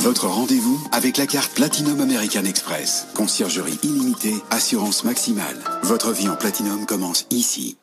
Votre 0.00 0.26
rendez-vous 0.26 0.78
avec 0.92 1.16
la 1.16 1.26
carte 1.26 1.52
Platinum 1.54 2.00
American 2.00 2.44
Express. 2.44 3.06
Conciergerie 3.14 3.78
illimitée, 3.82 4.34
assurance 4.50 5.04
maximale. 5.04 5.56
Votre 5.82 6.12
vie 6.12 6.28
en 6.28 6.36
Platinum 6.36 6.86
commence 6.86 7.26
ici. 7.30 7.76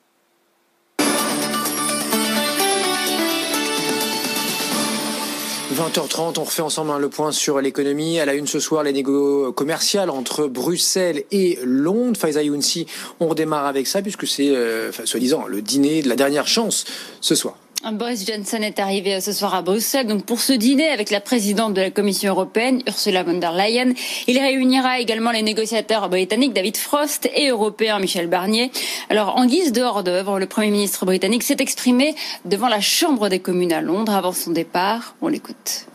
20h30, 5.74 6.38
on 6.38 6.44
refait 6.44 6.62
ensemble 6.62 6.92
hein, 6.92 7.00
le 7.00 7.10
point 7.10 7.32
sur 7.32 7.60
l'économie. 7.62 8.20
À 8.20 8.26
la 8.26 8.34
une 8.34 8.46
ce 8.46 8.60
soir, 8.60 8.84
les 8.84 8.94
négociations 8.94 9.52
commerciales 9.54 10.10
entre 10.10 10.48
Bruxelles 10.48 11.24
et 11.32 11.58
Londres. 11.64 12.20
Faiza 12.20 12.44
Younsi, 12.44 12.86
on 13.20 13.30
redémarre 13.30 13.66
avec 13.66 13.88
ça 13.88 14.02
puisque 14.02 14.28
c'est, 14.28 14.50
euh, 14.50 14.92
soi-disant, 14.92 15.46
le 15.48 15.62
dîner 15.62 16.02
de 16.02 16.10
la 16.10 16.16
dernière 16.16 16.48
chance 16.48 16.86
ce 17.22 17.36
soir. 17.36 17.56
Boris 17.90 18.26
Johnson 18.28 18.62
est 18.62 18.80
arrivé 18.80 19.20
ce 19.22 19.32
soir 19.34 19.56
à 19.56 19.64
Bruxelles 19.64 20.06
donc 20.06 20.24
pour 20.24 20.40
ce 20.40 20.54
dîner 20.54 20.90
avec 20.90 21.10
la 21.10 21.20
présidente 21.20 21.74
de 21.74 21.82
la 21.82 21.90
Commission 21.90 22.32
européenne, 22.32 22.84
Ursula 22.88 23.24
von 23.24 23.40
der 23.40 23.54
Leyen. 23.54 23.94
Il 24.28 24.38
réunira 24.38 25.00
également 25.00 25.32
les 25.32 25.42
négociateurs 25.42 26.08
britanniques 26.08 26.54
David 26.54 26.78
Frost 26.78 27.28
et 27.36 27.50
européens 27.50 28.00
Michel 28.00 28.28
Barnier. 28.28 28.72
Alors 29.10 29.36
en 29.36 29.46
guise 29.48 29.72
de 29.72 29.82
hors 29.82 30.04
d'œuvre, 30.04 30.40
le 30.40 30.46
Premier 30.46 30.70
ministre 30.70 31.06
britannique 31.06 31.44
s'est 31.44 31.58
exprimé 31.60 32.14
devant 32.46 32.70
la 32.70 32.82
Chambre 32.82 33.30
des 33.30 33.40
communes 33.40 33.74
à 33.74 33.82
Londres 33.82 34.14
avant 34.14 34.32
son 34.32 34.52
départ. 34.52 35.16
On 35.22 35.28
l'écoute. 35.28 35.88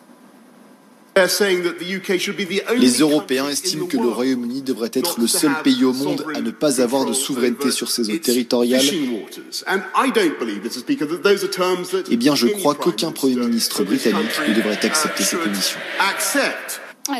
Les 2.78 2.98
Européens 2.98 3.48
estiment 3.48 3.86
que 3.86 3.96
le 3.96 4.08
Royaume-Uni 4.08 4.60
devrait 4.60 4.90
être 4.92 5.18
le 5.18 5.26
seul 5.26 5.52
pays 5.64 5.82
au 5.84 5.94
monde 5.94 6.24
à 6.34 6.40
ne 6.42 6.50
pas 6.50 6.82
avoir 6.82 7.06
de 7.06 7.14
souveraineté 7.14 7.70
sur 7.70 7.90
ses 7.90 8.10
eaux 8.10 8.18
territoriales. 8.18 8.84
Eh 12.10 12.16
bien, 12.16 12.34
je 12.34 12.46
crois 12.48 12.74
qu'aucun 12.74 13.12
Premier 13.12 13.36
ministre 13.36 13.82
britannique 13.82 14.40
ne 14.46 14.54
devrait 14.54 14.84
accepter 14.84 15.22
ces 15.22 15.36
conditions. 15.36 15.78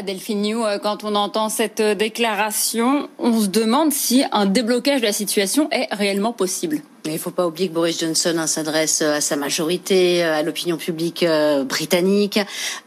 Delphine 0.05 0.43
New, 0.43 0.65
euh, 0.65 0.79
quand 0.79 1.05
on 1.05 1.15
entend 1.15 1.49
cette 1.49 1.81
euh, 1.81 1.95
déclaration, 1.95 3.09
on 3.19 3.41
se 3.41 3.47
demande 3.47 3.93
si 3.93 4.25
un 4.33 4.47
déblocage 4.47 5.01
de 5.01 5.07
la 5.07 5.13
situation 5.13 5.69
est 5.71 5.87
réellement 5.93 6.33
possible. 6.33 6.81
Il 7.05 7.13
ne 7.13 7.19
faut 7.19 7.31
pas 7.31 7.47
oublier 7.47 7.69
que 7.69 7.75
Boris 7.75 8.01
Johnson 8.01 8.35
hein, 8.39 8.47
s'adresse 8.47 9.03
euh, 9.03 9.15
à 9.15 9.21
sa 9.21 9.37
majorité, 9.37 10.23
à 10.23 10.43
l'opinion 10.43 10.77
publique 10.77 11.25
britannique. 11.69 12.41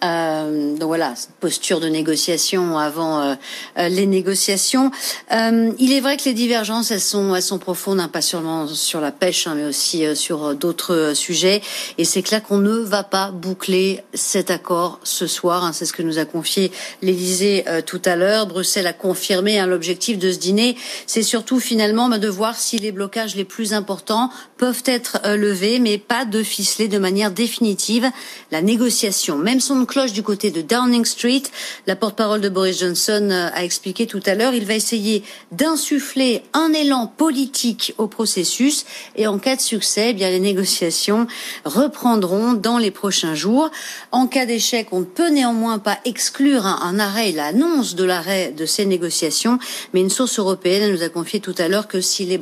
Euh, 0.04 0.76
donc 0.76 0.88
voilà, 0.88 1.14
posture 1.40 1.80
de 1.80 1.88
négociation 1.88 2.78
avant 2.78 3.38
les 3.78 4.06
négociations. 4.06 4.92
Euh, 5.32 5.72
il 5.80 5.94
est 5.94 6.00
vrai 6.00 6.18
que 6.18 6.26
les 6.26 6.34
divergences, 6.34 6.92
elles 6.92 7.00
sont, 7.00 7.60
profondes, 7.60 8.00
hein, 8.00 8.08
pas 8.08 8.22
seulement 8.22 8.68
sur 8.68 9.02
la 9.02 9.12
pêche, 9.12 9.48
hein, 9.48 9.54
mais 9.56 9.66
aussi 9.66 10.16
sur 10.16 10.56
d'autres 10.56 11.14
sujets. 11.14 11.62
Et 11.98 12.06
c'est 12.06 12.22
clair 12.22 12.44
qu'on 12.44 12.58
ne 12.58 12.78
va 12.78 13.04
pas 13.04 13.32
boucler 13.32 14.02
cet 14.14 14.52
accord 14.52 15.00
ce 15.04 15.28
soir. 15.28 15.70
C'est 15.74 15.86
ce 15.86 15.94
que 15.94 16.04
nous 16.04 16.20
a 16.20 16.26
confié 16.26 16.72
l'Élysée 17.02 17.64
euh, 17.68 17.82
tout 17.82 18.02
à 18.06 18.16
l'heure. 18.16 18.48
Bruxelles 18.48 18.88
a 18.88 18.94
confirmé 18.94 19.64
l'objectif 19.66 20.18
de 20.18 20.32
ce 20.32 20.38
dîner. 20.38 20.76
C'est 21.06 21.24
surtout 21.24 21.60
finalement 21.60 22.10
bah, 22.10 22.18
de 22.18 22.28
voir 22.28 22.56
si 22.56 22.78
les 22.78 22.92
blocages 22.92 23.36
les 23.36 23.46
plus 23.46 23.74
importants 23.74 24.09
peuvent 24.58 24.84
être 24.86 25.20
euh, 25.26 25.38
levés, 25.38 25.80
mais 25.80 25.98
pas 25.98 26.26
de 26.26 26.44
ficeler 26.44 26.88
de 26.88 26.98
manière 26.98 27.32
définitive 27.32 28.10
la 28.52 28.62
négociation. 28.62 29.38
Même 29.38 29.62
son 29.62 29.86
cloche 29.86 30.12
du 30.12 30.24
côté 30.24 30.52
de 30.52 30.62
Downing 30.62 31.06
Street. 31.06 31.44
La 31.88 31.96
porte-parole 31.96 32.42
de 32.42 32.50
Boris 32.50 32.80
Johnson 32.80 33.30
euh, 33.32 33.50
a 33.54 33.64
expliqué 33.64 34.06
tout 34.06 34.22
à 34.26 34.36
l'heure, 34.36 34.54
il 34.54 34.66
va 34.66 34.74
essayer 34.74 35.24
d'insuffler 35.52 36.44
un 36.54 36.74
élan 36.74 37.08
politique 37.08 37.94
au 37.98 38.08
processus 38.08 38.86
et 39.16 39.28
en 39.28 39.40
cas 39.40 39.56
de 39.56 39.62
succès, 39.62 40.10
eh 40.10 40.14
bien 40.14 40.30
les 40.30 40.40
négociations 40.40 41.28
reprendront 41.64 42.54
dans 42.54 42.78
les 42.78 42.92
prochains 42.92 43.36
jours. 43.36 43.72
En 44.12 44.28
cas 44.28 44.46
d'échec, 44.46 44.88
on 44.92 45.02
ne 45.02 45.06
peut 45.06 45.30
néanmoins 45.30 45.80
pas 45.80 46.00
exclure 46.04 46.66
un 46.66 46.90
un 46.90 47.00
arrêt, 47.00 47.32
l'annonce 47.32 47.94
de 47.94 48.04
l'arrêt 48.04 48.52
de 48.52 48.66
ces 48.66 48.86
négociations, 48.86 49.60
mais 49.94 50.02
une 50.02 50.10
source 50.10 50.40
européenne 50.40 50.92
nous 50.92 51.04
a 51.04 51.10
confié 51.10 51.40
tout 51.40 51.54
à 51.60 51.68
l'heure 51.68 51.88
que 51.88 52.02
si 52.02 52.26
les, 52.26 52.40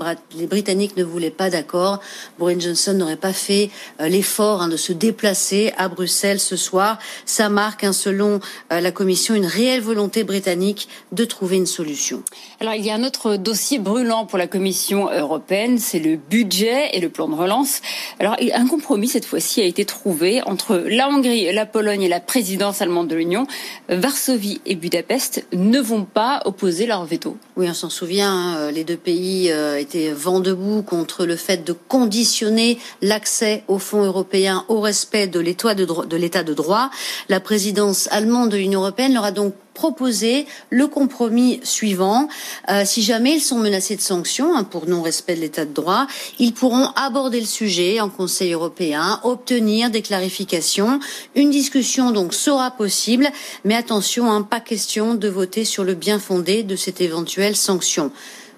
Britanniques 0.48 0.96
ne 0.96 1.04
voulaient 1.04 1.32
pas 1.32 1.47
d'accord, 1.50 2.00
Boris 2.40 2.60
Johnson 2.60 2.94
n'aurait 2.94 3.16
pas 3.16 3.34
fait 3.34 3.70
euh, 4.02 4.08
l'effort 4.08 4.62
hein, 4.62 4.68
de 4.68 4.78
se 4.78 4.94
déplacer 4.94 5.72
à 5.78 5.88
Bruxelles 5.88 6.40
ce 6.40 6.56
soir. 6.56 7.00
Ça 7.26 7.50
marque, 7.50 7.84
hein, 7.84 7.94
selon 7.94 8.40
euh, 8.72 8.80
la 8.80 8.92
Commission, 8.92 9.36
une 9.36 9.46
réelle 9.46 9.82
volonté 9.82 10.24
britannique 10.24 10.88
de 11.12 11.26
trouver 11.26 11.58
une 11.58 11.66
solution. 11.66 12.24
Alors 12.60 12.74
il 12.74 12.86
y 12.86 12.90
a 12.90 12.96
un 12.96 13.04
autre 13.04 13.36
dossier 13.38 13.80
brûlant 13.80 14.26
pour 14.26 14.38
la 14.38 14.48
Commission 14.48 15.10
européenne, 15.12 15.78
c'est 15.78 16.00
le 16.00 16.18
budget 16.18 16.90
et 16.94 17.00
le 17.00 17.10
plan 17.10 17.28
de 17.28 17.36
relance. 17.36 17.82
Alors 18.20 18.36
un 18.54 18.68
compromis 18.68 19.08
cette 19.08 19.26
fois-ci 19.26 19.62
a 19.62 19.66
été 19.66 19.86
trouvé 19.86 20.42
entre 20.44 20.78
la 20.78 21.08
Hongrie, 21.10 21.52
la 21.54 21.66
Pologne 21.66 22.04
et 22.04 22.10
la 22.10 22.20
présidence 22.20 22.82
allemande 22.82 23.08
de 23.08 23.16
l'Union. 23.16 23.48
Varsovie 23.90 24.62
et 24.66 24.76
Budapest 24.76 25.46
ne 25.54 25.80
vont 25.80 26.04
pas 26.04 26.42
opposer 26.46 26.86
leur 26.86 27.06
veto. 27.06 27.38
Oui, 27.56 27.68
on 27.70 27.74
s'en 27.74 27.90
souvient, 27.90 28.32
hein, 28.32 28.58
euh, 28.58 28.72
les 28.72 28.84
deux 28.84 28.98
pays 28.98 29.50
étaient 29.78 30.12
vent 30.12 30.40
debout 30.40 30.82
contre 30.82 31.26
le 31.26 31.37
fait 31.38 31.64
de 31.64 31.74
conditionner 31.74 32.80
l'accès 33.02 33.64
aux 33.68 33.80
fonds 33.80 34.04
européens 34.04 34.66
au 34.68 34.82
respect 34.82 35.28
de 35.28 35.40
l'état 35.40 35.74
de, 35.74 36.54
droit. 36.54 36.90
La 37.30 37.40
présidence 37.40 38.08
allemande 38.12 38.50
de 38.50 38.58
l'Union 38.58 38.82
européenne 38.82 39.14
leur 39.14 39.24
a 39.24 39.32
donc 39.32 39.54
proposer 39.74 40.48
le 40.72 40.88
compromis 40.88 41.60
suivant. 41.64 42.28
Euh, 42.70 42.82
si 42.84 43.04
jamais 43.04 43.34
ils 43.34 43.42
sont 43.42 43.60
menacés 43.60 43.96
de 43.96 44.02
sanctions 44.02 44.58
hein, 44.58 44.64
pour 44.64 44.88
non-respect 44.88 45.36
de 45.36 45.42
l'état 45.42 45.66
de 45.66 45.74
droit, 45.74 46.08
ils 46.40 46.54
pourront 46.54 46.88
aborder 46.96 47.40
le 47.40 47.46
sujet 47.46 48.00
en 48.00 48.10
Conseil 48.10 48.54
européen, 48.54 49.20
obtenir 49.24 49.92
des 49.92 50.02
clarifications. 50.02 51.00
Une 51.36 51.52
discussion 51.52 52.10
donc 52.10 52.34
sera 52.34 52.72
possible, 52.72 53.30
mais 53.66 53.76
attention, 53.76 54.32
hein, 54.32 54.42
pas 54.42 54.60
question 54.60 55.14
de 55.14 55.28
voter 55.28 55.64
sur 55.64 55.84
le 55.84 55.94
bien 55.94 56.18
fondé 56.18 56.64
de 56.64 56.76
cette 56.76 57.00
éventuelle 57.00 57.56
sanction. 57.56 58.12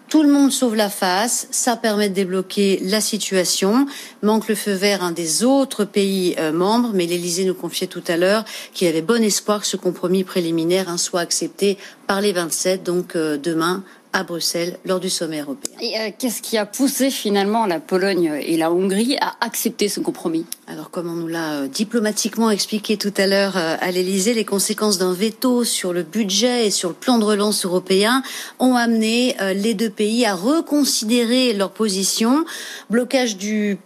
Tout 0.10 0.24
le 0.24 0.30
monde 0.30 0.52
sauve 0.52 0.76
la 0.76 0.90
face, 0.90 1.48
ça 1.52 1.76
permet 1.76 2.10
de 2.10 2.16
débloquer 2.16 2.80
la 2.82 3.00
situation. 3.00 3.86
Manque 4.24 4.48
le 4.48 4.56
feu 4.56 4.72
vert 4.72 5.04
un 5.04 5.12
des 5.12 5.44
autres 5.44 5.86
pays 5.86 6.34
euh, 6.40 6.52
membres, 6.52 6.90
mais 6.96 7.06
l'Élysée 7.06 7.46
nous 7.46 7.54
confiait 7.54 7.86
tout 7.86 8.02
à 8.08 8.18
l'heure 8.18 8.44
qu'il 8.74 8.88
avait 8.88 9.04
bon 9.04 9.24
espoir 9.24 9.60
que 9.60 9.68
ce 9.68 9.78
compromis 9.78 10.24
préliminaire 10.24 10.90
hein, 10.90 10.98
soit 10.98 11.20
accepté 11.20 11.78
par 12.08 12.22
les 12.22 12.34
27, 12.34 12.82
donc 12.82 13.16
euh, 13.16 13.38
demain 13.38 13.84
à 14.14 14.24
Bruxelles 14.24 14.78
lors 14.86 15.00
du 15.00 15.10
sommet 15.10 15.42
européen. 15.42 15.72
Et 15.82 16.00
euh, 16.00 16.10
qu'est-ce 16.18 16.42
qui 16.42 16.58
a 16.58 16.66
poussé 16.66 17.12
finalement 17.12 17.66
la 17.66 17.80
Pologne 17.80 18.40
et 18.42 18.58
la 18.58 18.72
Hongrie 18.72 19.18
à 19.22 19.36
accepter 19.42 19.90
ce 19.90 20.00
compromis? 20.00 20.46
Alors 20.68 20.90
comme 20.90 21.10
on 21.10 21.16
nous 21.16 21.28
l'a 21.28 21.62
euh, 21.62 21.68
diplomatiquement 21.68 22.50
expliqué 22.50 22.98
tout 22.98 23.14
à 23.18 23.28
l'heure 23.28 23.58
euh, 23.58 23.76
à 23.80 23.92
l'Elysée, 23.92 24.34
les 24.34 24.46
conséquences 24.46 24.98
d'un 24.98 25.14
veto 25.14 25.64
sur 25.64 25.94
le 25.94 26.04
budget 26.04 26.68
et 26.68 26.72
sur 26.72 26.90
le 26.90 26.96
plan 26.96 27.20
de 27.20 27.24
relance 27.24 27.66
européen 27.66 28.24
ont 28.60 28.76
amené 28.76 29.36
les 29.56 29.74
deux 29.74 29.90
pays 29.90 30.26
à 30.26 30.34
reconsidérer 30.34 31.54
leur 31.54 31.72
position. 31.72 32.46
Blocage 32.90 33.38
du 33.38 33.78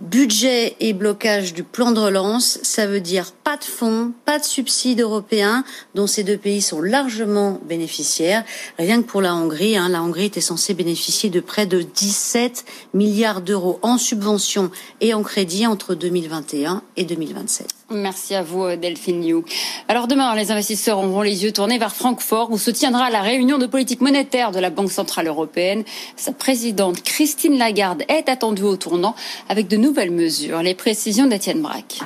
budget 0.00 0.76
et 0.80 0.92
blocage 0.92 1.54
du 1.54 1.62
plan 1.62 1.92
de 1.92 2.00
relance, 2.00 2.58
ça 2.62 2.86
veut 2.86 3.00
dire 3.00 3.32
pas 3.32 3.56
de 3.56 3.64
fonds, 3.64 4.12
pas 4.24 4.38
de 4.38 4.44
subsides 4.44 5.00
européens, 5.00 5.64
dont 5.94 6.06
ces 6.06 6.24
deux 6.24 6.36
pays 6.36 6.62
sont 6.62 6.80
largement 6.80 7.60
bénéficiaires. 7.64 8.44
Rien 8.78 9.02
que 9.02 9.06
pour 9.06 9.22
la 9.22 9.34
Hongrie, 9.34 9.76
hein, 9.76 9.88
la 9.88 10.02
Hongrie 10.02 10.26
était 10.26 10.40
censée 10.40 10.74
bénéficier 10.74 11.30
de 11.30 11.40
près 11.40 11.66
de 11.66 11.82
17 11.82 12.64
milliards 12.94 13.40
d'euros 13.40 13.78
en 13.82 13.98
subventions 13.98 14.70
et 15.00 15.14
en 15.14 15.22
crédits 15.22 15.66
entre 15.66 15.94
2021 15.94 16.82
et 16.96 17.04
2027. 17.04 17.83
Merci 17.90 18.34
à 18.34 18.42
vous, 18.42 18.64
euh, 18.64 18.76
Delphine 18.76 19.22
Liu. 19.22 19.42
Alors 19.88 20.08
demain, 20.08 20.34
les 20.34 20.50
investisseurs 20.50 20.98
auront 20.98 21.20
les 21.20 21.44
yeux 21.44 21.52
tournés 21.52 21.76
vers 21.78 21.94
Francfort, 21.94 22.50
où 22.50 22.56
se 22.56 22.70
tiendra 22.70 23.10
la 23.10 23.20
réunion 23.20 23.58
de 23.58 23.66
politique 23.66 24.00
monétaire 24.00 24.52
de 24.52 24.58
la 24.58 24.70
Banque 24.70 24.90
Centrale 24.90 25.26
Européenne. 25.26 25.84
Sa 26.16 26.32
présidente, 26.32 27.02
Christine 27.02 27.58
Lagarde, 27.58 28.02
est 28.08 28.30
attendue 28.30 28.62
au 28.62 28.76
tournant 28.76 29.14
avec 29.50 29.68
de 29.68 29.76
nouvelles 29.76 30.12
mesures. 30.12 30.62
Les 30.62 30.74
précisions 30.74 31.26
d'Étienne 31.26 31.60
Braque. 31.60 32.00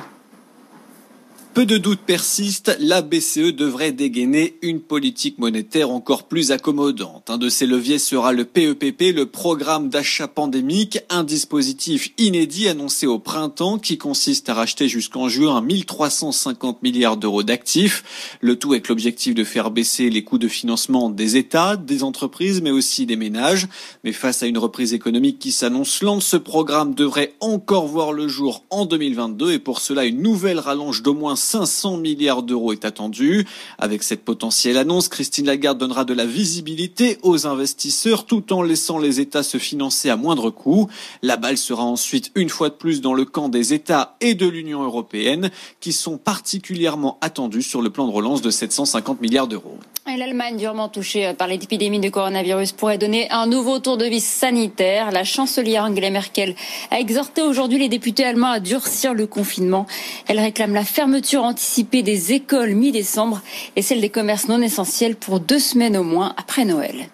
Peu 1.55 1.65
de 1.65 1.79
doutes 1.79 2.01
persistent, 2.05 2.77
la 2.79 3.01
BCE 3.01 3.55
devrait 3.55 3.91
dégainer 3.91 4.53
une 4.61 4.79
politique 4.79 5.39
monétaire 5.39 5.89
encore 5.89 6.27
plus 6.27 6.51
accommodante. 6.51 7.31
Un 7.31 7.39
de 7.39 7.49
ces 7.49 7.65
leviers 7.65 7.97
sera 7.97 8.33
le 8.33 8.45
PEPP, 8.45 9.15
le 9.15 9.25
programme 9.25 9.89
d'achat 9.89 10.27
pandémique, 10.27 10.99
un 11.09 11.23
dispositif 11.23 12.11
inédit 12.19 12.67
annoncé 12.67 13.07
au 13.07 13.17
printemps 13.17 13.79
qui 13.79 13.97
consiste 13.97 14.47
à 14.47 14.53
racheter 14.53 14.87
jusqu'en 14.87 15.27
juin 15.27 15.59
1350 15.61 16.83
milliards 16.83 17.17
d'euros 17.17 17.41
d'actifs. 17.41 18.37
Le 18.41 18.55
tout 18.55 18.73
avec 18.73 18.87
l'objectif 18.87 19.33
de 19.33 19.43
faire 19.43 19.71
baisser 19.71 20.11
les 20.11 20.23
coûts 20.23 20.37
de 20.37 20.47
financement 20.47 21.09
des 21.09 21.35
États, 21.35 21.77
des 21.77 22.03
entreprises, 22.03 22.61
mais 22.61 22.71
aussi 22.71 23.07
des 23.07 23.15
ménages. 23.15 23.67
Mais 24.03 24.13
face 24.13 24.43
à 24.43 24.47
une 24.47 24.59
reprise 24.59 24.93
économique 24.93 25.39
qui 25.39 25.51
s'annonce 25.51 26.03
lente, 26.03 26.21
ce 26.21 26.37
programme 26.37 26.93
devrait 26.93 27.33
encore 27.39 27.87
voir 27.87 28.13
le 28.13 28.27
jour 28.27 28.63
en 28.69 28.85
2022 28.85 29.53
et 29.53 29.59
pour 29.59 29.81
cela 29.81 30.05
une 30.05 30.21
nouvelle 30.21 30.59
rallonge 30.59 31.01
d'au 31.01 31.15
moins 31.15 31.38
500 31.39 31.97
milliards 31.97 32.43
d'euros 32.43 32.73
est 32.73 32.85
attendu. 32.85 33.47
Avec 33.77 34.03
cette 34.03 34.23
potentielle 34.23 34.77
annonce, 34.77 35.07
Christine 35.07 35.47
Lagarde 35.47 35.77
donnera 35.77 36.05
de 36.05 36.13
la 36.13 36.25
visibilité 36.25 37.17
aux 37.23 37.47
investisseurs 37.47 38.25
tout 38.25 38.53
en 38.53 38.61
laissant 38.61 38.99
les 38.99 39.19
États 39.19 39.43
se 39.43 39.57
financer 39.57 40.09
à 40.09 40.15
moindre 40.15 40.49
coût. 40.49 40.89
La 41.23 41.37
balle 41.37 41.57
sera 41.57 41.83
ensuite 41.83 42.31
une 42.35 42.49
fois 42.49 42.69
de 42.69 42.75
plus 42.75 43.01
dans 43.01 43.13
le 43.13 43.25
camp 43.25 43.49
des 43.49 43.73
États 43.73 44.17
et 44.21 44.35
de 44.35 44.47
l'Union 44.47 44.83
européenne 44.83 45.49
qui 45.79 45.93
sont 45.93 46.17
particulièrement 46.17 47.17
attendus 47.21 47.63
sur 47.63 47.81
le 47.81 47.89
plan 47.89 48.07
de 48.07 48.11
relance 48.11 48.41
de 48.41 48.51
750 48.51 49.21
milliards 49.21 49.47
d'euros. 49.47 49.77
L'Allemagne, 50.17 50.57
durement 50.57 50.89
touchée 50.89 51.33
par 51.37 51.47
l'épidémie 51.47 51.99
de 51.99 52.09
coronavirus, 52.09 52.71
pourrait 52.71 52.97
donner 52.97 53.29
un 53.29 53.45
nouveau 53.45 53.77
tour 53.77 53.95
de 53.95 54.05
vis 54.05 54.25
sanitaire. 54.25 55.11
La 55.11 55.23
chancelière 55.23 55.83
Angela 55.83 56.09
Merkel 56.09 56.55
a 56.89 56.99
exhorté 56.99 57.43
aujourd'hui 57.43 57.77
les 57.77 57.89
députés 57.89 58.25
allemands 58.25 58.49
à 58.49 58.59
durcir 58.59 59.13
le 59.13 59.27
confinement. 59.27 59.85
Elle 60.27 60.39
réclame 60.39 60.73
la 60.73 60.83
fermeture 60.83 61.28
anticipée 61.37 62.03
des 62.03 62.33
écoles 62.33 62.75
mi-décembre 62.75 63.41
et 63.75 63.81
celle 63.81 64.01
des 64.01 64.09
commerces 64.09 64.47
non 64.47 64.61
essentiels 64.61 65.15
pour 65.15 65.39
deux 65.39 65.59
semaines 65.59 65.97
au 65.97 66.03
moins 66.03 66.33
après 66.37 66.65
Noël. 66.65 67.07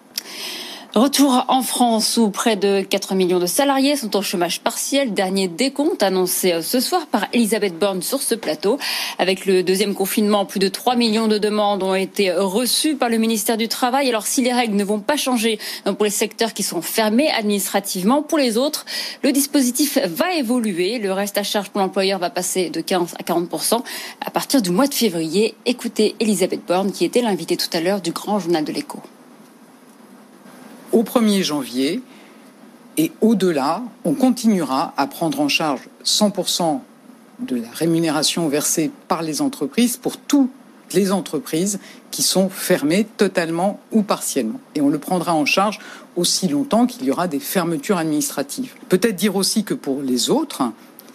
Retour 0.96 1.44
en 1.48 1.60
France 1.60 2.16
où 2.16 2.30
près 2.30 2.56
de 2.56 2.80
4 2.80 3.14
millions 3.14 3.38
de 3.38 3.44
salariés 3.44 3.96
sont 3.96 4.16
au 4.16 4.22
chômage 4.22 4.62
partiel. 4.62 5.12
Dernier 5.12 5.46
décompte 5.46 6.02
annoncé 6.02 6.62
ce 6.62 6.80
soir 6.80 7.06
par 7.06 7.26
Elisabeth 7.34 7.78
Borne 7.78 8.00
sur 8.00 8.22
ce 8.22 8.34
plateau. 8.34 8.78
Avec 9.18 9.44
le 9.44 9.62
deuxième 9.62 9.92
confinement, 9.92 10.46
plus 10.46 10.58
de 10.58 10.68
3 10.68 10.96
millions 10.96 11.28
de 11.28 11.36
demandes 11.36 11.82
ont 11.82 11.94
été 11.94 12.32
reçues 12.32 12.96
par 12.96 13.10
le 13.10 13.18
ministère 13.18 13.58
du 13.58 13.68
Travail. 13.68 14.08
Alors 14.08 14.26
si 14.26 14.40
les 14.40 14.54
règles 14.54 14.74
ne 14.74 14.84
vont 14.84 15.00
pas 15.00 15.18
changer 15.18 15.58
euh, 15.86 15.92
pour 15.92 16.06
les 16.06 16.10
secteurs 16.10 16.54
qui 16.54 16.62
sont 16.62 16.80
fermés 16.80 17.28
administrativement, 17.28 18.22
pour 18.22 18.38
les 18.38 18.56
autres, 18.56 18.86
le 19.22 19.32
dispositif 19.32 19.98
va 19.98 20.32
évoluer. 20.36 20.98
Le 20.98 21.12
reste 21.12 21.36
à 21.36 21.42
charge 21.42 21.68
pour 21.68 21.82
l'employeur 21.82 22.18
va 22.20 22.30
passer 22.30 22.70
de 22.70 22.80
15 22.80 23.16
à 23.18 23.22
40% 23.22 23.82
à 24.24 24.30
partir 24.30 24.62
du 24.62 24.70
mois 24.70 24.86
de 24.86 24.94
février. 24.94 25.56
Écoutez 25.66 26.16
Elisabeth 26.20 26.64
Borne 26.66 26.90
qui 26.90 27.04
était 27.04 27.20
l'invitée 27.20 27.58
tout 27.58 27.68
à 27.74 27.82
l'heure 27.82 28.00
du 28.00 28.12
grand 28.12 28.38
journal 28.38 28.64
de 28.64 28.72
l'écho 28.72 29.02
au 30.96 31.02
1er 31.02 31.42
janvier 31.42 32.00
et 32.96 33.12
au-delà, 33.20 33.82
on 34.04 34.14
continuera 34.14 34.94
à 34.96 35.06
prendre 35.06 35.40
en 35.40 35.48
charge 35.48 35.82
100% 36.06 36.80
de 37.40 37.56
la 37.56 37.68
rémunération 37.70 38.48
versée 38.48 38.90
par 39.06 39.20
les 39.20 39.42
entreprises 39.42 39.98
pour 39.98 40.16
toutes 40.16 40.48
les 40.94 41.12
entreprises 41.12 41.80
qui 42.10 42.22
sont 42.22 42.48
fermées 42.48 43.06
totalement 43.18 43.78
ou 43.92 44.00
partiellement. 44.00 44.58
Et 44.74 44.80
on 44.80 44.88
le 44.88 44.98
prendra 44.98 45.34
en 45.34 45.44
charge 45.44 45.80
aussi 46.16 46.48
longtemps 46.48 46.86
qu'il 46.86 47.04
y 47.04 47.10
aura 47.10 47.28
des 47.28 47.40
fermetures 47.40 47.98
administratives. 47.98 48.72
Peut-être 48.88 49.16
dire 49.16 49.36
aussi 49.36 49.64
que 49.64 49.74
pour 49.74 50.00
les 50.00 50.30
autres, 50.30 50.62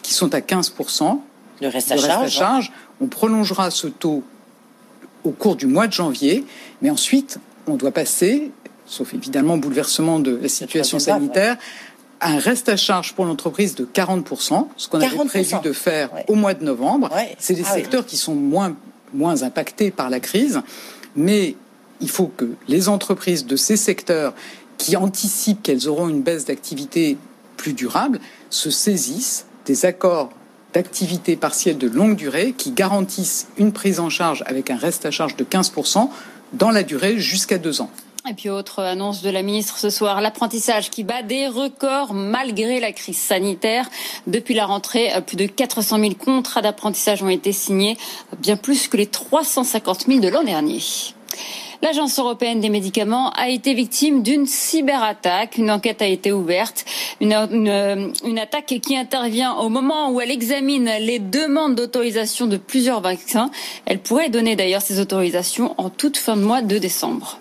qui 0.04 0.14
sont 0.14 0.36
à 0.36 0.42
15%, 0.42 1.20
le 1.60 1.68
reste 1.70 1.92
à, 1.92 1.98
charge, 1.98 2.30
charge, 2.30 2.72
on 3.00 3.08
prolongera 3.08 3.72
ce 3.72 3.88
taux 3.88 4.22
au 5.24 5.32
cours 5.32 5.56
du 5.56 5.66
mois 5.66 5.88
de 5.88 5.94
janvier, 5.94 6.46
mais 6.84 6.92
ensuite, 6.92 7.40
on 7.66 7.78
doit 7.78 7.92
passer 7.92 8.52
sauf 8.86 9.14
évidemment 9.14 9.58
bouleversement 9.58 10.20
de 10.20 10.38
la 10.42 10.50
situation 10.50 11.00
sanitaire, 11.00 11.58
un 12.22 12.38
reste 12.38 12.70
à 12.70 12.78
charge 12.78 13.14
pour 13.14 13.26
l'entreprise 13.26 13.76
de 13.76 13.86
40%, 13.86 14.68
ce 14.78 14.88
qu'on 14.88 15.02
avait 15.02 15.18
prévu 15.26 15.56
de 15.64 15.74
faire 15.74 16.10
au 16.28 16.36
mois 16.36 16.54
de 16.54 16.64
novembre. 16.64 17.10
C'est 17.40 17.56
des 17.56 17.66
ah 17.66 17.74
secteurs 17.74 18.06
qui 18.06 18.18
sont 18.18 18.36
moins, 18.36 18.76
moins 19.14 19.44
impactés 19.44 19.92
par 19.92 20.10
la 20.10 20.20
crise, 20.20 20.62
mais 21.16 21.56
il 22.00 22.10
faut 22.10 22.28
que 22.28 22.50
les 22.68 22.90
entreprises 22.90 23.46
de 23.46 23.56
ces 23.56 23.78
secteurs 23.78 24.34
qui 24.78 24.96
anticipent 24.98 25.62
qu'elles 25.62 25.88
auront 25.88 26.10
une 26.10 26.22
baisse 26.22 26.46
d'activité 26.46 27.18
plus 27.58 27.74
durable 27.74 28.20
se 28.50 28.70
saisissent 28.70 29.46
des 29.66 29.86
accords 29.86 30.32
d'activité 30.74 31.36
partielle 31.36 31.78
de 31.78 31.88
longue 31.88 32.16
durée 32.16 32.54
qui 32.58 32.72
garantissent 32.72 33.48
une 33.58 33.74
prise 33.74 34.00
en 34.00 34.10
charge 34.10 34.44
avec 34.48 34.70
un 34.70 34.78
reste 34.78 35.06
à 35.06 35.12
charge 35.12 35.36
de 35.36 35.44
15% 35.44 36.10
dans 36.54 36.72
la 36.72 36.84
durée 36.84 37.20
jusqu'à 37.20 37.58
deux 37.58 37.82
ans. 37.82 37.92
Et 38.30 38.34
puis 38.36 38.50
autre 38.50 38.84
annonce 38.84 39.24
de 39.24 39.32
la 39.32 39.42
ministre 39.42 39.80
ce 39.80 39.90
soir, 39.90 40.22
l'apprentissage 40.22 40.92
qui 40.92 41.04
bat 41.04 41.24
des 41.24 41.48
records 41.48 42.14
malgré 42.14 42.80
la 42.80 42.92
crise 42.92 43.18
sanitaire. 43.18 43.90
Depuis 44.28 44.54
la 44.54 44.68
rentrée, 44.68 45.10
plus 45.26 45.38
de 45.38 45.48
400 45.48 45.98
000 46.00 46.14
contrats 46.14 46.62
d'apprentissage 46.62 47.24
ont 47.24 47.30
été 47.30 47.52
signés, 47.52 47.98
bien 48.38 48.58
plus 48.58 48.88
que 48.88 48.98
les 48.98 49.08
350 49.08 50.06
000 50.08 50.20
de 50.20 50.28
l'an 50.28 50.44
dernier. 50.44 50.80
L'Agence 51.82 52.20
européenne 52.20 52.60
des 52.60 52.70
médicaments 52.70 53.32
a 53.32 53.50
été 53.50 53.74
victime 53.74 54.22
d'une 54.22 54.46
cyberattaque. 54.46 55.58
Une 55.58 55.72
enquête 55.72 56.04
a 56.04 56.08
été 56.08 56.32
ouverte. 56.32 56.86
Une, 57.22 57.34
une, 57.34 58.14
une, 58.24 58.38
attaque 58.38 58.80
qui 58.84 58.96
intervient 58.96 59.56
au 59.56 59.70
moment 59.70 60.12
où 60.12 60.22
elle 60.22 60.30
examine 60.30 60.92
les 61.00 61.18
demandes 61.18 61.74
d'autorisation 61.74 62.46
de 62.46 62.58
plusieurs 62.58 63.02
vaccins. 63.02 63.50
Elle 63.88 63.98
pourrait 63.98 64.30
donner 64.30 64.56
d'ailleurs 64.56 64.84
ces 64.84 65.00
autorisations 65.00 65.74
en 65.80 65.90
toute 65.90 66.18
fin 66.18 66.38
de 66.38 66.44
mois 66.44 66.62
de 66.62 66.78
décembre. 66.78 67.40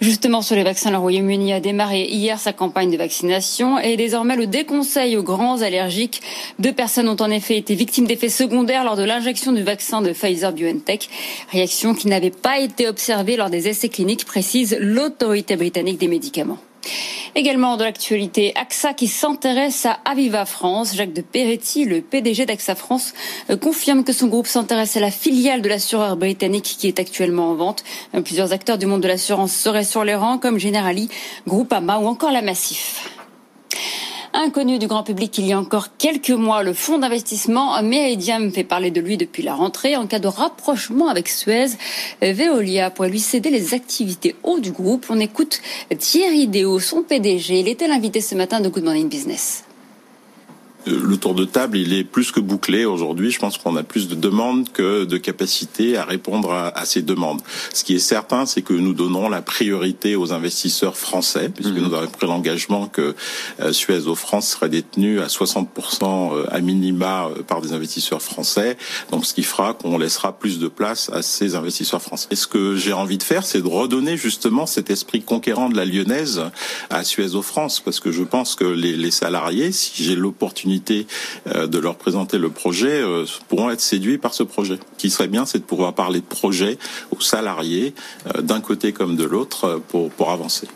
Justement, 0.00 0.42
sur 0.42 0.56
les 0.56 0.62
vaccins, 0.62 0.90
le 0.90 0.96
Royaume-Uni 0.96 1.52
a 1.52 1.60
démarré 1.60 2.04
hier 2.04 2.38
sa 2.38 2.52
campagne 2.52 2.90
de 2.90 2.96
vaccination 2.96 3.78
et 3.78 3.96
désormais 3.96 4.36
le 4.36 4.46
déconseil 4.46 5.16
aux 5.16 5.22
grands 5.22 5.60
allergiques. 5.60 6.22
Deux 6.58 6.72
personnes 6.72 7.08
ont 7.08 7.20
en 7.20 7.30
effet 7.30 7.56
été 7.56 7.74
victimes 7.74 8.06
d'effets 8.06 8.28
secondaires 8.28 8.84
lors 8.84 8.96
de 8.96 9.04
l'injection 9.04 9.52
du 9.52 9.62
vaccin 9.62 10.00
de 10.00 10.12
Pfizer-BioNTech, 10.12 11.08
réaction 11.52 11.94
qui 11.94 12.08
n'avait 12.08 12.30
pas 12.30 12.60
été 12.60 12.88
observée 12.88 13.36
lors 13.36 13.50
des 13.50 13.68
essais 13.68 13.88
cliniques, 13.88 14.24
précise 14.24 14.76
l'autorité 14.80 15.56
britannique 15.56 15.98
des 15.98 16.08
médicaments. 16.08 16.58
Également 17.34 17.76
de 17.76 17.84
l'actualité, 17.84 18.52
AXA 18.56 18.92
qui 18.94 19.06
s'intéresse 19.06 19.86
à 19.86 19.98
Aviva 20.04 20.44
France. 20.46 20.96
Jacques 20.96 21.12
de 21.12 21.20
Peretti, 21.20 21.84
le 21.84 22.00
PDG 22.00 22.44
d'AXA 22.44 22.74
France, 22.74 23.14
euh, 23.50 23.56
confirme 23.56 24.02
que 24.02 24.12
son 24.12 24.26
groupe 24.26 24.48
s'intéresse 24.48 24.96
à 24.96 25.00
la 25.00 25.10
filiale 25.12 25.62
de 25.62 25.68
l'assureur 25.68 26.16
britannique 26.16 26.76
qui 26.78 26.88
est 26.88 26.98
actuellement 26.98 27.50
en 27.50 27.54
vente. 27.54 27.84
Euh, 28.14 28.20
plusieurs 28.20 28.52
acteurs 28.52 28.78
du 28.78 28.86
monde 28.86 29.02
de 29.02 29.08
l'assurance 29.08 29.52
seraient 29.52 29.84
sur 29.84 30.04
les 30.04 30.14
rangs 30.14 30.38
comme 30.38 30.58
Generali, 30.58 31.08
Groupama 31.46 31.98
ou 31.98 32.06
encore 32.06 32.32
la 32.32 32.42
Massif. 32.42 33.19
Inconnu 34.32 34.78
du 34.78 34.86
grand 34.86 35.02
public 35.02 35.36
il 35.38 35.46
y 35.46 35.52
a 35.52 35.58
encore 35.58 35.96
quelques 35.98 36.30
mois, 36.30 36.62
le 36.62 36.72
fonds 36.72 36.98
d'investissement 36.98 37.82
Meridiam 37.82 38.52
fait 38.52 38.62
parler 38.62 38.92
de 38.92 39.00
lui 39.00 39.16
depuis 39.16 39.42
la 39.42 39.54
rentrée. 39.54 39.96
En 39.96 40.06
cas 40.06 40.20
de 40.20 40.28
rapprochement 40.28 41.08
avec 41.08 41.28
Suez, 41.28 41.66
Veolia 42.22 42.90
pourrait 42.90 43.08
lui 43.08 43.18
céder 43.18 43.50
les 43.50 43.74
activités 43.74 44.36
haut 44.44 44.60
du 44.60 44.70
groupe. 44.70 45.06
On 45.10 45.18
écoute 45.18 45.60
Thierry 45.98 46.46
Déo, 46.46 46.78
son 46.78 47.02
PDG. 47.02 47.58
Il 47.58 47.68
était 47.68 47.88
l'invité 47.88 48.20
ce 48.20 48.36
matin 48.36 48.60
de 48.60 48.68
Good 48.68 48.84
Morning 48.84 49.08
Business. 49.08 49.64
Euh, 50.88 51.00
le 51.02 51.16
tour 51.16 51.34
de 51.34 51.44
table, 51.44 51.76
il 51.76 51.92
est 51.92 52.04
plus 52.04 52.32
que 52.32 52.40
bouclé 52.40 52.84
aujourd'hui. 52.84 53.30
Je 53.30 53.38
pense 53.38 53.58
qu'on 53.58 53.76
a 53.76 53.82
plus 53.82 54.08
de 54.08 54.14
demandes 54.14 54.70
que 54.72 55.04
de 55.04 55.16
capacité 55.16 55.96
à 55.96 56.04
répondre 56.04 56.52
à, 56.52 56.84
ces 56.84 57.02
demandes. 57.02 57.40
Ce 57.72 57.84
qui 57.84 57.94
est 57.94 57.98
certain, 57.98 58.46
c'est 58.46 58.62
que 58.62 58.72
nous 58.72 58.94
donnerons 58.94 59.28
la 59.28 59.42
priorité 59.42 60.16
aux 60.16 60.32
investisseurs 60.32 60.96
français, 60.96 61.50
puisque 61.54 61.72
mhm. 61.72 61.88
nous 61.88 61.94
avons 61.94 62.10
pris 62.10 62.26
l'engagement 62.26 62.86
que 62.86 63.14
euh, 63.60 63.72
Suez 63.72 64.06
au 64.06 64.14
France 64.14 64.48
serait 64.48 64.68
détenu 64.68 65.20
à 65.20 65.26
60% 65.26 65.66
euh, 66.02 66.46
à 66.50 66.60
minima 66.60 67.28
par 67.46 67.60
des 67.60 67.72
investisseurs 67.72 68.22
français. 68.22 68.76
Donc, 69.10 69.26
ce 69.26 69.34
qui 69.34 69.42
fera 69.42 69.74
qu'on 69.74 69.98
laissera 69.98 70.38
plus 70.38 70.58
de 70.58 70.68
place 70.68 71.10
à 71.12 71.22
ces 71.22 71.54
investisseurs 71.54 72.02
français. 72.02 72.28
Et 72.30 72.36
ce 72.36 72.46
que 72.46 72.76
j'ai 72.76 72.92
envie 72.92 73.18
de 73.18 73.22
faire, 73.22 73.44
c'est 73.44 73.60
de 73.60 73.68
redonner 73.68 74.16
justement 74.16 74.66
cet 74.66 74.90
esprit 74.90 75.22
conquérant 75.22 75.68
de 75.68 75.76
la 75.76 75.84
lyonnaise 75.84 76.42
à 76.88 77.04
Suez 77.04 77.34
au 77.34 77.42
France, 77.42 77.80
parce 77.80 78.00
que 78.00 78.12
je 78.12 78.22
pense 78.22 78.54
que 78.54 78.64
les, 78.64 78.96
les 78.96 79.10
salariés, 79.10 79.72
si 79.72 80.02
j'ai 80.02 80.16
l'opportunité 80.16 80.69
euh, 81.46 81.66
de 81.66 81.78
leur 81.78 81.96
présenter 81.96 82.38
le 82.38 82.50
projet 82.50 83.00
euh, 83.00 83.24
pourront 83.48 83.70
être 83.70 83.80
séduits 83.80 84.18
par 84.18 84.34
ce 84.34 84.42
projet. 84.42 84.78
Ce 84.96 85.02
qui 85.02 85.10
serait 85.10 85.28
bien, 85.28 85.46
c'est 85.46 85.58
de 85.58 85.64
pouvoir 85.64 85.94
parler 85.94 86.20
de 86.20 86.24
projet 86.24 86.78
aux 87.10 87.20
salariés 87.20 87.94
euh, 88.34 88.42
d'un 88.42 88.60
côté 88.60 88.92
comme 88.92 89.16
de 89.16 89.24
l'autre 89.24 89.80
pour, 89.88 90.10
pour 90.10 90.30
avancer. 90.30 90.68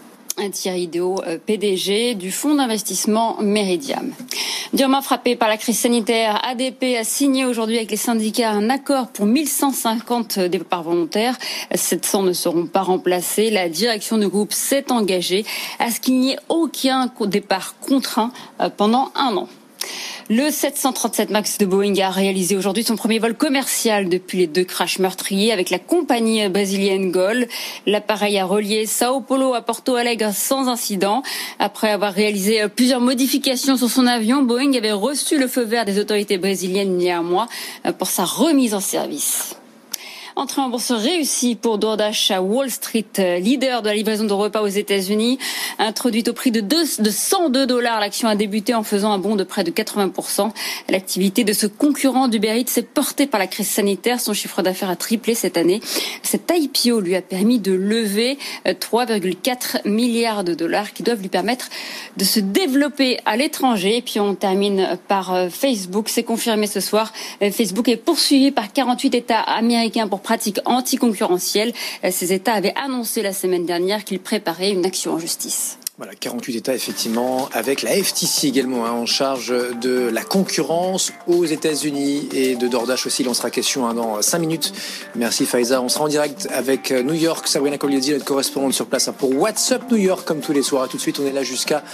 Thierry 0.50 0.88
Deo, 0.88 1.22
PDG 1.46 2.16
du 2.16 2.32
fonds 2.32 2.56
d'investissement 2.56 3.40
Meridiam. 3.40 4.10
Durement 4.72 5.00
frappé 5.00 5.36
par 5.36 5.48
la 5.48 5.56
crise 5.56 5.78
sanitaire, 5.78 6.44
ADP 6.44 6.96
a 6.98 7.04
signé 7.04 7.44
aujourd'hui 7.44 7.76
avec 7.76 7.92
les 7.92 7.96
syndicats 7.96 8.50
un 8.50 8.68
accord 8.68 9.06
pour 9.12 9.26
1150 9.26 10.40
départs 10.40 10.82
volontaires. 10.82 11.36
700 11.72 12.24
ne 12.24 12.32
seront 12.32 12.66
pas 12.66 12.82
remplacés. 12.82 13.50
La 13.50 13.68
direction 13.68 14.18
du 14.18 14.26
groupe 14.26 14.52
s'est 14.52 14.90
engagée 14.90 15.44
à 15.78 15.92
ce 15.92 16.00
qu'il 16.00 16.18
n'y 16.18 16.32
ait 16.32 16.38
aucun 16.48 17.08
départ 17.26 17.76
contraint 17.78 18.32
pendant 18.76 19.12
un 19.14 19.36
an. 19.36 19.48
Le 20.30 20.50
737 20.50 21.28
MAX 21.28 21.58
de 21.58 21.66
Boeing 21.66 21.98
a 21.98 22.08
réalisé 22.08 22.56
aujourd'hui 22.56 22.82
son 22.82 22.96
premier 22.96 23.18
vol 23.18 23.34
commercial 23.34 24.08
depuis 24.08 24.38
les 24.38 24.46
deux 24.46 24.64
crashs 24.64 24.98
meurtriers 24.98 25.52
avec 25.52 25.68
la 25.68 25.78
compagnie 25.78 26.48
brésilienne 26.48 27.10
GOL. 27.10 27.46
L'appareil 27.84 28.38
a 28.38 28.46
relié 28.46 28.86
Sao 28.86 29.20
Paulo 29.20 29.52
à 29.52 29.60
Porto 29.60 29.96
Alegre 29.96 30.32
sans 30.32 30.68
incident. 30.68 31.22
Après 31.58 31.90
avoir 31.90 32.14
réalisé 32.14 32.66
plusieurs 32.74 33.00
modifications 33.00 33.76
sur 33.76 33.90
son 33.90 34.06
avion, 34.06 34.42
Boeing 34.42 34.72
avait 34.72 34.92
reçu 34.92 35.38
le 35.38 35.46
feu 35.46 35.62
vert 35.62 35.84
des 35.84 35.98
autorités 35.98 36.38
brésiliennes 36.38 36.98
il 37.02 37.20
mois 37.20 37.48
pour 37.98 38.08
sa 38.08 38.24
remise 38.24 38.72
en 38.72 38.80
service. 38.80 39.56
Entrée 40.36 40.62
en 40.62 40.68
bourse 40.68 40.90
réussie 40.90 41.54
pour 41.54 41.78
DoorDash 41.78 42.32
à 42.32 42.42
Wall 42.42 42.68
Street, 42.68 43.04
leader 43.40 43.82
de 43.82 43.88
la 43.88 43.94
livraison 43.94 44.24
de 44.24 44.32
repas 44.32 44.62
aux 44.62 44.66
États-Unis. 44.66 45.38
Introduite 45.78 46.26
au 46.26 46.32
prix 46.32 46.50
de, 46.50 46.60
2, 46.60 46.76
de 46.98 47.10
102 47.10 47.66
dollars, 47.68 48.00
l'action 48.00 48.26
a 48.26 48.34
débuté 48.34 48.74
en 48.74 48.82
faisant 48.82 49.12
un 49.12 49.18
bond 49.18 49.36
de 49.36 49.44
près 49.44 49.62
de 49.62 49.70
80%. 49.70 50.50
L'activité 50.88 51.44
de 51.44 51.52
ce 51.52 51.68
concurrent 51.68 52.26
d'Uber 52.26 52.58
Eats 52.58 52.66
s'est 52.66 52.82
portée 52.82 53.28
par 53.28 53.38
la 53.38 53.46
crise 53.46 53.68
sanitaire. 53.68 54.20
Son 54.20 54.32
chiffre 54.32 54.60
d'affaires 54.60 54.90
a 54.90 54.96
triplé 54.96 55.36
cette 55.36 55.56
année. 55.56 55.80
Cet 56.24 56.52
IPO 56.52 56.98
lui 56.98 57.14
a 57.14 57.22
permis 57.22 57.60
de 57.60 57.72
lever 57.72 58.36
3,4 58.66 59.88
milliards 59.88 60.42
de 60.42 60.54
dollars 60.54 60.92
qui 60.92 61.04
doivent 61.04 61.20
lui 61.20 61.28
permettre 61.28 61.68
de 62.16 62.24
se 62.24 62.40
développer 62.40 63.20
à 63.24 63.36
l'étranger. 63.36 63.98
Et 63.98 64.02
puis 64.02 64.18
on 64.18 64.34
termine 64.34 64.98
par 65.06 65.32
euh, 65.32 65.48
Facebook. 65.48 66.08
C'est 66.08 66.24
confirmé 66.24 66.66
ce 66.66 66.80
soir. 66.80 67.12
Euh, 67.40 67.52
Facebook 67.52 67.88
est 67.88 67.96
poursuivi 67.96 68.50
par 68.50 68.72
48 68.72 69.14
États 69.14 69.40
américains 69.40 70.08
pour 70.08 70.23
pratiques 70.24 70.58
anticoncurrentielles. 70.64 71.72
Euh, 72.02 72.08
ces 72.10 72.32
États 72.32 72.54
avaient 72.54 72.74
annoncé 72.74 73.22
la 73.22 73.32
semaine 73.32 73.66
dernière 73.66 74.02
qu'ils 74.02 74.18
préparaient 74.18 74.72
une 74.72 74.84
action 74.84 75.12
en 75.12 75.18
justice. 75.20 75.78
Voilà, 75.96 76.12
48 76.16 76.56
États 76.56 76.74
effectivement, 76.74 77.48
avec 77.52 77.82
la 77.82 77.92
FTC 77.92 78.48
également 78.48 78.84
hein, 78.84 78.90
en 78.90 79.06
charge 79.06 79.54
de 79.80 80.08
la 80.12 80.24
concurrence 80.24 81.12
aux 81.28 81.44
États-Unis 81.44 82.28
et 82.32 82.56
de 82.56 82.66
DoorDash 82.66 83.06
aussi. 83.06 83.22
Il 83.22 83.28
en 83.28 83.34
sera 83.34 83.48
question 83.50 83.86
hein, 83.86 83.94
dans 83.94 84.20
5 84.20 84.40
minutes. 84.40 84.72
Merci 85.14 85.46
Faiza. 85.46 85.80
On 85.80 85.88
sera 85.88 86.06
en 86.06 86.08
direct 86.08 86.48
avec 86.52 86.90
euh, 86.90 87.04
New 87.04 87.14
York. 87.14 87.46
Sabrina 87.46 87.78
Cogliesi, 87.78 88.10
notre 88.10 88.24
correspondante 88.24 88.72
sur 88.72 88.86
place 88.86 89.06
hein, 89.06 89.14
pour 89.16 89.30
What's 89.38 89.70
Up 89.70 89.82
New 89.88 89.96
York, 89.96 90.26
comme 90.26 90.40
tous 90.40 90.52
les 90.52 90.62
soirs. 90.62 90.88
tout 90.88 90.96
de 90.96 91.02
suite, 91.02 91.20
on 91.20 91.26
est 91.26 91.32
là 91.32 91.44
jusqu'à 91.44 91.84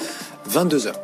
22h. 0.50 0.94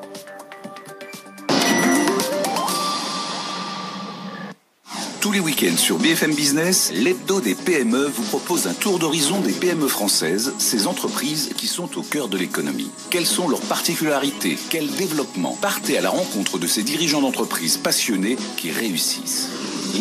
Tous 5.26 5.32
les 5.32 5.40
week-ends 5.40 5.76
sur 5.76 5.98
BFM 5.98 6.36
Business, 6.36 6.92
l'hebdo 6.94 7.40
des 7.40 7.56
PME 7.56 8.06
vous 8.06 8.22
propose 8.22 8.68
un 8.68 8.74
tour 8.74 9.00
d'horizon 9.00 9.40
des 9.40 9.50
PME 9.50 9.88
françaises, 9.88 10.54
ces 10.58 10.86
entreprises 10.86 11.50
qui 11.56 11.66
sont 11.66 11.98
au 11.98 12.02
cœur 12.02 12.28
de 12.28 12.38
l'économie. 12.38 12.92
Quelles 13.10 13.26
sont 13.26 13.48
leurs 13.48 13.60
particularités? 13.62 14.56
Quel 14.70 14.88
développement? 14.88 15.58
Partez 15.60 15.98
à 15.98 16.00
la 16.00 16.10
rencontre 16.10 16.60
de 16.60 16.68
ces 16.68 16.84
dirigeants 16.84 17.22
d'entreprises 17.22 17.76
passionnés 17.76 18.36
qui 18.56 18.70
réussissent. 18.70 19.48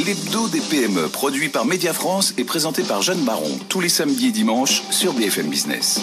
L'hebdo 0.05 0.47
des 0.47 0.61
PME, 0.61 1.07
produit 1.07 1.49
par 1.49 1.65
Média 1.65 1.91
France 1.91 2.35
et 2.37 2.43
présenté 2.43 2.83
par 2.83 3.01
Jeanne 3.01 3.25
Baron, 3.25 3.57
tous 3.67 3.81
les 3.81 3.89
samedis 3.89 4.27
et 4.27 4.31
dimanches 4.31 4.83
sur 4.91 5.13
BFM 5.13 5.47
Business. 5.47 6.01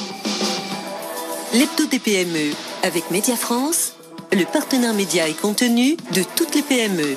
L'hebdo 1.54 1.86
des 1.86 2.00
PME, 2.00 2.50
avec 2.82 3.08
Média 3.12 3.36
France, 3.36 3.92
le 4.32 4.44
partenaire 4.46 4.94
média 4.94 5.28
et 5.28 5.34
contenu 5.34 5.96
de 6.12 6.24
toutes 6.34 6.56
les 6.56 6.62
PME. 6.62 7.16